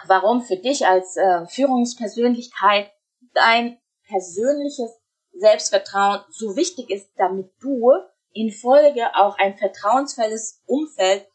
[0.05, 2.91] warum für dich als äh, Führungspersönlichkeit
[3.33, 4.91] dein persönliches
[5.33, 7.91] Selbstvertrauen so wichtig ist, damit du
[8.33, 11.27] in Folge auch ein vertrauensvolles Umfeld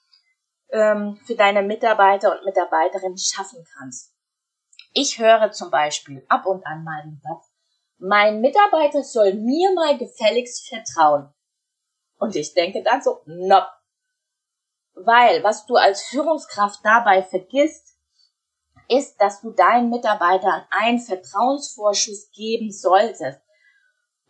[0.70, 4.12] ähm, für deine Mitarbeiter und Mitarbeiterinnen schaffen kannst.
[4.94, 7.50] Ich höre zum Beispiel ab und an mal den Satz,
[7.98, 11.32] mein Mitarbeiter soll mir mal gefälligst vertrauen.
[12.18, 13.68] Und ich denke dann so, nope.
[14.94, 17.96] Weil, was du als Führungskraft dabei vergisst,
[18.88, 23.40] ist, dass du deinen Mitarbeitern einen Vertrauensvorschuss geben solltest.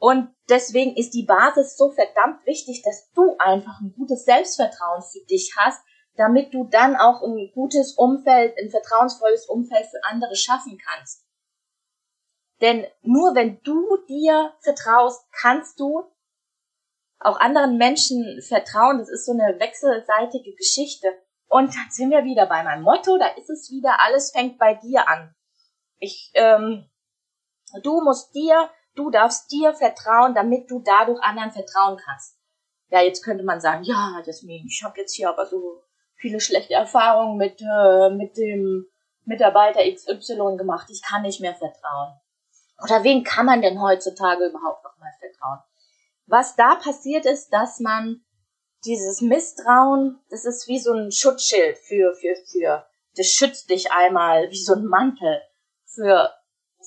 [0.03, 5.25] Und deswegen ist die Basis so verdammt wichtig, dass du einfach ein gutes Selbstvertrauen für
[5.27, 5.81] dich hast,
[6.17, 11.25] damit du dann auch ein gutes Umfeld, ein vertrauensvolles Umfeld für andere schaffen kannst.
[12.61, 16.03] Denn nur wenn du dir vertraust, kannst du
[17.21, 18.99] auch anderen Menschen vertrauen.
[18.99, 21.07] Das ist so eine wechselseitige Geschichte.
[21.47, 24.75] Und dann sind wir wieder bei meinem Motto, da ist es wieder, alles fängt bei
[24.75, 25.33] dir an.
[26.01, 26.91] Ich, ähm,
[27.85, 32.38] du musst dir, du darfst dir vertrauen, damit du dadurch anderen vertrauen kannst.
[32.88, 35.83] Ja, jetzt könnte man sagen, ja, Jasmin, ich habe jetzt hier aber so
[36.14, 38.87] viele schlechte Erfahrungen mit, äh, mit dem
[39.24, 42.20] Mitarbeiter XY gemacht, ich kann nicht mehr vertrauen.
[42.83, 45.61] Oder wen kann man denn heutzutage überhaupt noch mal vertrauen?
[46.26, 48.24] Was da passiert ist, dass man
[48.85, 54.50] dieses Misstrauen, das ist wie so ein Schutzschild für, für, für, das schützt dich einmal
[54.50, 55.40] wie so ein Mantel
[55.87, 56.33] für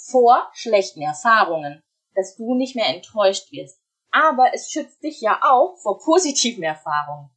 [0.10, 1.82] vor schlechten Erfahrungen,
[2.16, 3.80] dass du nicht mehr enttäuscht wirst.
[4.12, 7.30] Aber es schützt dich ja auch vor positiven Erfahrungen.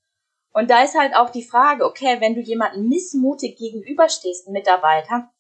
[0.53, 5.31] Und da ist halt auch die Frage, okay, wenn du jemanden missmutig gegenüberstehst, einen Mitarbeiter,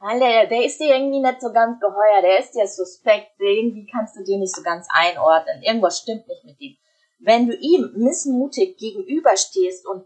[0.00, 4.16] der, der ist dir irgendwie nicht so ganz geheuer, der ist dir suspekt, irgendwie kannst
[4.16, 6.76] du den nicht so ganz einordnen, irgendwas stimmt nicht mit ihm.
[7.18, 10.04] Wenn du ihm missmutig gegenüberstehst und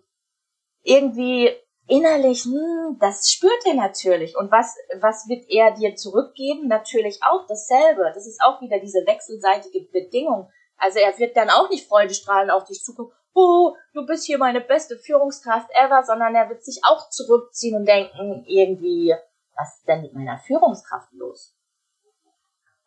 [0.82, 1.50] irgendwie
[1.92, 4.36] innerlich, hm, das spürt er natürlich.
[4.36, 6.66] Und was, was wird er dir zurückgeben?
[6.66, 8.10] Natürlich auch dasselbe.
[8.14, 10.50] Das ist auch wieder diese wechselseitige Bedingung.
[10.78, 14.60] Also er wird dann auch nicht freudestrahlend auf dich zukommen, oh, du bist hier meine
[14.60, 19.14] beste Führungskraft ever, sondern er wird sich auch zurückziehen und denken, irgendwie,
[19.54, 21.54] was ist denn mit meiner Führungskraft los?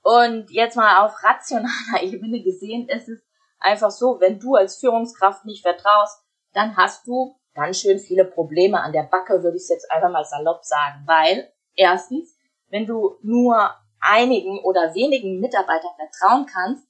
[0.01, 3.19] Und jetzt mal auf rationaler Ebene gesehen ist es
[3.59, 8.81] einfach so, wenn du als Führungskraft nicht vertraust, dann hast du ganz schön viele Probleme
[8.81, 11.03] an der Backe, würde ich jetzt einfach mal salopp sagen.
[11.05, 12.37] Weil, erstens,
[12.69, 16.87] wenn du nur einigen oder wenigen Mitarbeitern vertrauen kannst,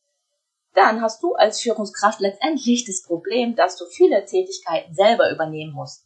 [0.73, 6.06] dann hast du als Führungskraft letztendlich das Problem, dass du viele Tätigkeiten selber übernehmen musst.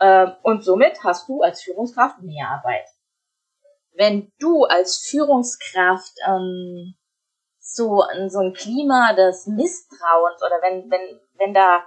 [0.00, 2.86] Ähm, und somit hast du als Führungskraft mehr Arbeit.
[3.92, 6.94] Wenn du als Führungskraft ähm,
[7.58, 11.84] so, so ein Klima des Misstrauens oder wenn, wenn, wenn da,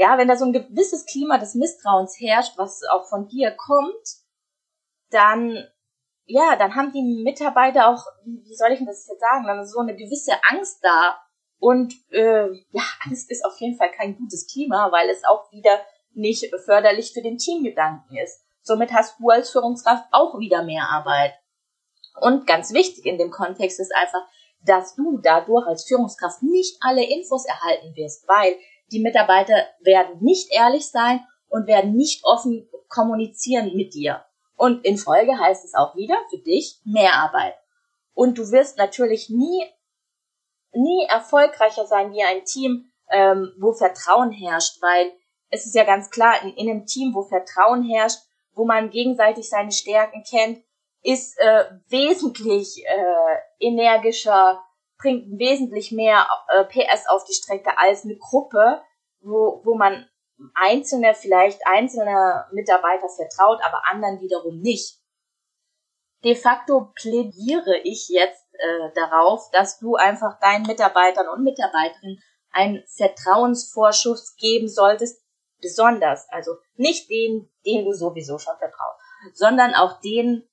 [0.00, 4.16] ja, wenn da so ein gewisses Klima des Misstrauens herrscht, was auch von dir kommt,
[5.10, 5.62] dann,
[6.24, 9.72] ja, dann haben die Mitarbeiter auch, wie soll ich denn das jetzt sagen, dann ist
[9.72, 11.18] so eine gewisse Angst da.
[11.58, 15.78] Und äh, ja, Angst ist auf jeden Fall kein gutes Klima, weil es auch wieder
[16.14, 18.42] nicht förderlich für den Teamgedanken ist.
[18.62, 21.34] Somit hast du als Führungskraft auch wieder mehr Arbeit.
[22.22, 24.26] Und ganz wichtig in dem Kontext ist einfach,
[24.64, 28.56] dass du dadurch als Führungskraft nicht alle Infos erhalten wirst, weil
[28.90, 34.24] die Mitarbeiter werden nicht ehrlich sein und werden nicht offen kommunizieren mit dir.
[34.56, 37.54] Und in Folge heißt es auch wieder für dich mehr Arbeit.
[38.12, 39.64] Und du wirst natürlich nie,
[40.72, 45.12] nie erfolgreicher sein wie ein Team, ähm, wo Vertrauen herrscht, weil
[45.48, 48.20] es ist ja ganz klar, in, in einem Team, wo Vertrauen herrscht,
[48.54, 50.62] wo man gegenseitig seine Stärken kennt,
[51.02, 54.62] ist äh, wesentlich äh, energischer,
[55.00, 58.82] bringt wesentlich mehr äh, PS auf die Strecke als eine Gruppe,
[59.20, 60.08] wo, wo man
[60.54, 64.98] einzelne, vielleicht einzelne Mitarbeiter vertraut, aber anderen wiederum nicht.
[66.24, 72.84] De facto plädiere ich jetzt äh, darauf, dass du einfach deinen Mitarbeitern und Mitarbeiterinnen einen
[72.86, 75.22] Vertrauensvorschuss geben solltest,
[75.60, 79.00] besonders, also nicht den, den du sowieso schon vertraust,
[79.34, 80.48] sondern auch den,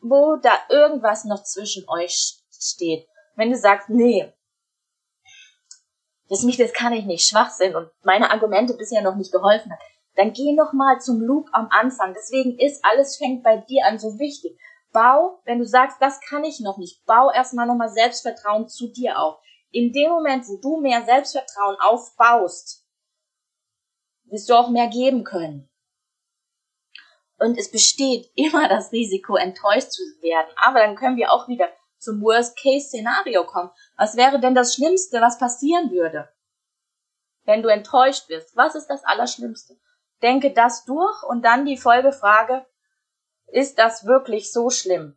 [0.00, 3.06] wo da irgendwas noch zwischen euch steht.
[3.36, 4.32] Wenn du sagst, nee,
[6.28, 9.80] das, mich, das kann ich nicht, Schwachsinn und meine Argumente bisher noch nicht geholfen hat,
[10.14, 12.14] dann geh noch mal zum Loop am Anfang.
[12.14, 14.58] Deswegen ist alles fängt bei dir an so wichtig.
[14.92, 19.18] Bau, wenn du sagst, das kann ich noch nicht, bau erstmal nochmal Selbstvertrauen zu dir
[19.20, 19.38] auf.
[19.70, 22.84] In dem Moment, wo du mehr Selbstvertrauen aufbaust,
[24.24, 25.68] wirst du auch mehr geben können.
[27.38, 30.52] Und es besteht immer das Risiko, enttäuscht zu werden.
[30.56, 31.68] Aber dann können wir auch wieder
[32.00, 33.70] zum Worst-Case-Szenario kommen.
[33.96, 36.28] Was wäre denn das Schlimmste, was passieren würde?
[37.44, 39.78] Wenn du enttäuscht wirst, was ist das Allerschlimmste?
[40.22, 42.66] Denke das durch und dann die Folgefrage,
[43.46, 45.16] ist das wirklich so schlimm?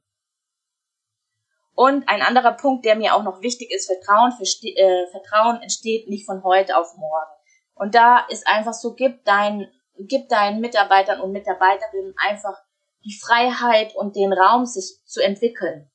[1.76, 6.26] Und ein anderer Punkt, der mir auch noch wichtig ist, Vertrauen, äh, Vertrauen entsteht nicht
[6.26, 7.32] von heute auf morgen.
[7.74, 12.56] Und da ist einfach so, gib deinen, gib deinen Mitarbeitern und Mitarbeiterinnen einfach
[13.04, 15.90] die Freiheit und den Raum, sich zu entwickeln.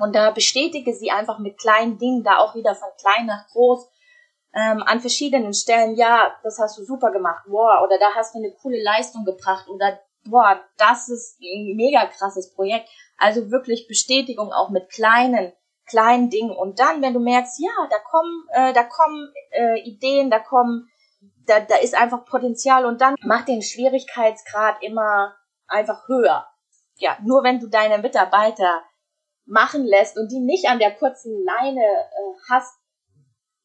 [0.00, 3.88] Und da bestätige sie einfach mit kleinen Dingen, da auch wieder von klein nach groß,
[4.54, 8.38] ähm, an verschiedenen Stellen, ja, das hast du super gemacht, boah, oder da hast du
[8.38, 12.88] eine coole Leistung gebracht, oder boah, das ist ein mega krasses Projekt.
[13.16, 15.52] Also wirklich Bestätigung auch mit kleinen,
[15.86, 16.56] kleinen Dingen.
[16.56, 20.88] Und dann, wenn du merkst, ja, da kommen, äh, da kommen äh, Ideen, da kommen,
[21.46, 25.34] da, da ist einfach Potenzial und dann mach den Schwierigkeitsgrad immer
[25.66, 26.46] einfach höher.
[26.96, 28.82] Ja, nur wenn du deine Mitarbeiter
[29.48, 32.78] machen lässt und die nicht an der kurzen Leine äh, hast,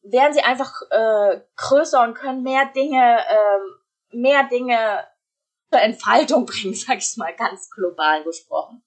[0.02, 5.06] werden sie einfach äh, größer und können mehr Dinge, äh, mehr Dinge
[5.70, 8.82] zur Entfaltung bringen, sag ich mal ganz global gesprochen.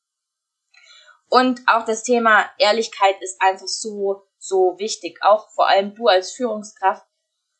[1.30, 5.20] Und auch das Thema Ehrlichkeit ist einfach so, so wichtig.
[5.22, 7.06] Auch vor allem du als Führungskraft.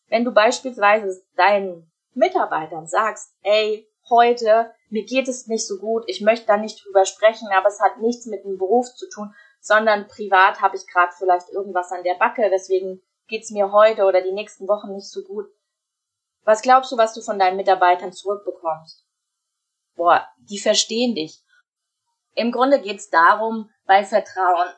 [0.08, 6.22] Wenn du beispielsweise deinen Mitarbeitern sagst, ey, heute, mir geht es nicht so gut, ich
[6.22, 10.08] möchte da nicht drüber sprechen, aber es hat nichts mit dem Beruf zu tun, sondern
[10.08, 14.32] privat habe ich gerade vielleicht irgendwas an der Backe, deswegen geht's mir heute oder die
[14.32, 15.48] nächsten Wochen nicht so gut.
[16.44, 19.06] Was glaubst du, was du von deinen Mitarbeitern zurückbekommst?
[19.96, 21.44] Boah, die verstehen dich.
[22.36, 24.70] Im Grunde geht's darum, bei Vertrauen,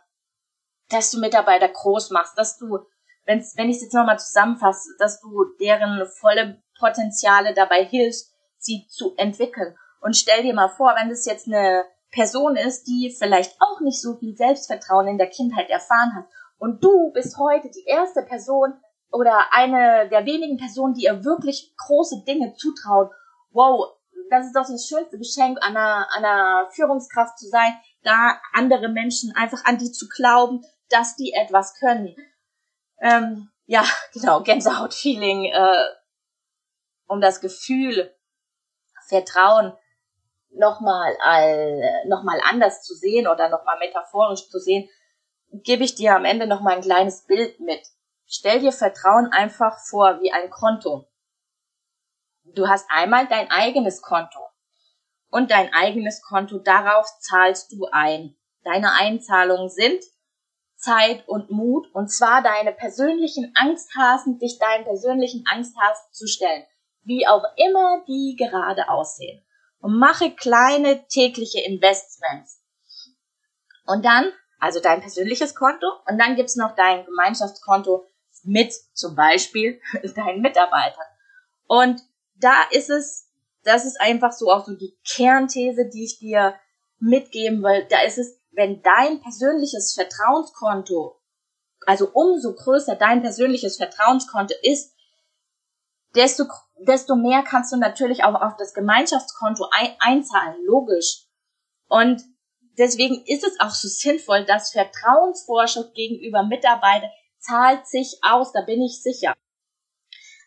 [0.89, 2.79] dass du Mitarbeiter groß machst, dass du,
[3.25, 8.87] wenn's, wenn ich es jetzt nochmal zusammenfasse, dass du deren volle Potenziale dabei hilfst, sie
[8.87, 9.77] zu entwickeln.
[10.01, 14.01] Und stell dir mal vor, wenn das jetzt eine Person ist, die vielleicht auch nicht
[14.01, 16.25] so viel Selbstvertrauen in der Kindheit erfahren hat.
[16.57, 18.73] Und du bist heute die erste Person
[19.11, 23.11] oder eine der wenigen Personen, die ihr wirklich große Dinge zutraut.
[23.51, 23.93] Wow,
[24.29, 28.89] das ist doch das schönste Geschenk an einer, an einer Führungskraft zu sein, da andere
[28.89, 32.15] Menschen einfach an die zu glauben, dass die etwas können.
[33.01, 33.83] Ähm, ja,
[34.13, 35.85] genau, Gänsehaut-Feeling, äh,
[37.07, 38.13] um das Gefühl,
[39.07, 39.73] Vertrauen
[40.51, 41.15] nochmal
[42.07, 44.89] noch mal anders zu sehen oder nochmal metaphorisch zu sehen,
[45.51, 47.81] gebe ich dir am Ende nochmal ein kleines Bild mit.
[48.25, 51.07] Stell dir Vertrauen einfach vor wie ein Konto.
[52.43, 54.39] Du hast einmal dein eigenes Konto.
[55.31, 58.35] Und dein eigenes Konto, darauf zahlst du ein.
[58.63, 60.03] Deine Einzahlungen sind
[60.75, 66.65] Zeit und Mut, und zwar deine persönlichen Angsthasen, dich deinen persönlichen Angsthasen zu stellen,
[67.03, 69.45] wie auch immer die gerade aussehen.
[69.79, 72.61] Und mache kleine tägliche Investments.
[73.85, 78.05] Und dann, also dein persönliches Konto, und dann gibt's noch dein Gemeinschaftskonto
[78.43, 79.81] mit zum Beispiel
[80.15, 81.05] deinen Mitarbeitern.
[81.67, 82.01] Und
[82.35, 83.29] da ist es,
[83.63, 86.55] das ist einfach so auch so die Kernthese, die ich dir
[86.99, 87.85] mitgeben will.
[87.89, 91.19] Da ist es, wenn dein persönliches Vertrauenskonto,
[91.85, 94.93] also umso größer dein persönliches Vertrauenskonto ist,
[96.15, 96.45] desto,
[96.81, 101.25] desto mehr kannst du natürlich auch auf das Gemeinschaftskonto ein, einzahlen, logisch.
[101.87, 102.21] Und
[102.77, 108.81] deswegen ist es auch so sinnvoll, dass Vertrauensvorschuss gegenüber Mitarbeitern zahlt sich aus, da bin
[108.81, 109.33] ich sicher.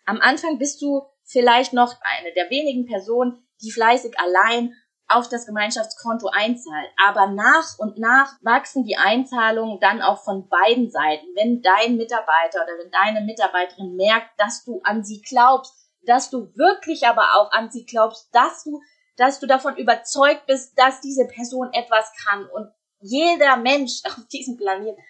[0.05, 4.75] Am Anfang bist du vielleicht noch eine der wenigen Personen, die fleißig allein
[5.09, 6.91] auf das Gemeinschaftskonto einzahlt.
[7.07, 11.27] Aber nach und nach wachsen die Einzahlungen dann auch von beiden Seiten.
[11.35, 16.53] Wenn dein Mitarbeiter oder wenn deine Mitarbeiterin merkt, dass du an sie glaubst, dass du
[16.57, 18.81] wirklich aber auch an sie glaubst, dass du,
[19.17, 22.47] dass du davon überzeugt bist, dass diese Person etwas kann.
[22.47, 25.01] Und jeder Mensch auf diesem Planeten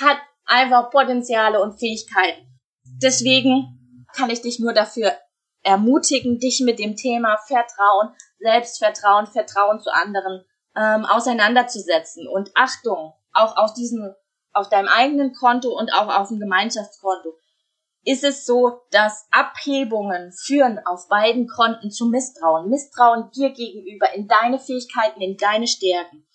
[0.00, 2.46] hat einfach Potenziale und Fähigkeiten.
[3.02, 5.12] Deswegen kann ich dich nur dafür
[5.62, 10.44] ermutigen, dich mit dem Thema Vertrauen, Selbstvertrauen, Vertrauen zu anderen
[10.76, 12.26] ähm, auseinanderzusetzen.
[12.26, 14.14] Und Achtung, auch auf diesem,
[14.52, 17.34] auf deinem eigenen Konto und auch auf dem Gemeinschaftskonto
[18.04, 22.68] ist es so, dass Abhebungen führen auf beiden Konten zu Misstrauen.
[22.70, 26.26] Misstrauen dir gegenüber in deine Fähigkeiten, in deine Stärken.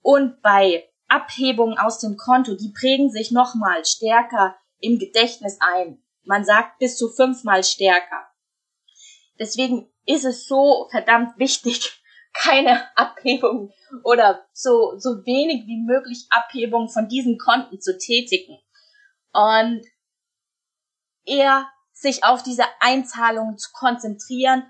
[0.00, 6.02] Und bei Abhebungen aus dem Konto, die prägen sich nochmal stärker im Gedächtnis ein.
[6.22, 8.28] Man sagt bis zu fünfmal stärker.
[9.38, 12.02] Deswegen ist es so verdammt wichtig,
[12.34, 13.72] keine Abhebung
[14.04, 18.58] oder so, so wenig wie möglich Abhebung von diesen Konten zu tätigen.
[19.32, 19.82] Und
[21.28, 24.64] eher sich auf diese Einzahlungen zu konzentrieren,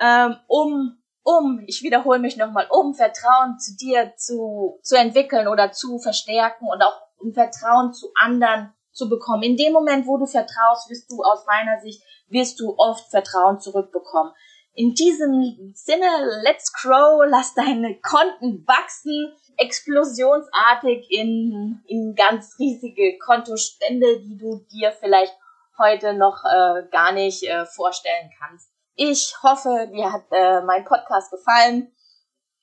[0.00, 5.72] ähm, um, um, ich wiederhole mich nochmal, um Vertrauen zu dir zu, zu entwickeln oder
[5.72, 9.42] zu verstärken und auch um Vertrauen zu anderen zu bekommen.
[9.42, 13.60] In dem Moment, wo du vertraust, wirst du aus meiner Sicht wirst du oft Vertrauen
[13.60, 14.32] zurückbekommen.
[14.74, 16.06] In diesem Sinne,
[16.42, 24.90] let's grow, lass deine Konten wachsen, explosionsartig in, in ganz riesige Kontostände, die du dir
[24.92, 25.36] vielleicht
[25.78, 28.70] heute noch äh, gar nicht äh, vorstellen kannst.
[28.94, 31.92] Ich hoffe, dir hat äh, mein Podcast gefallen.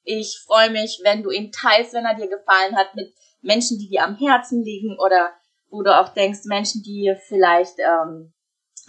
[0.04, 3.90] Ich freue mich, wenn du ihn teilst, wenn er dir gefallen hat, mit Menschen, die
[3.90, 5.32] dir am Herzen liegen oder
[5.70, 8.34] wo du auch denkst, Menschen, die vielleicht ähm,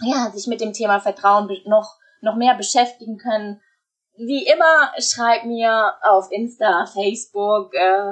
[0.01, 3.61] ja, sich mit dem Thema Vertrauen noch, noch mehr beschäftigen können.
[4.15, 8.11] Wie immer, schreib mir auf Insta, Facebook, äh,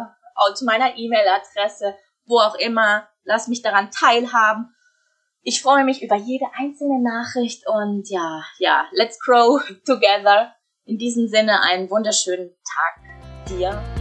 [0.55, 1.95] zu meiner E-Mail-Adresse,
[2.26, 3.07] wo auch immer.
[3.24, 4.74] Lass mich daran teilhaben.
[5.44, 10.54] Ich freue mich über jede einzelne Nachricht und ja, ja, let's grow together.
[10.86, 14.01] In diesem Sinne einen wunderschönen Tag dir